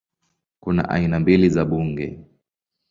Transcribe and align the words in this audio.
Kuna 0.59 0.89
aina 0.89 1.19
mbili 1.19 1.49
za 1.49 1.65
bunge 1.65 2.19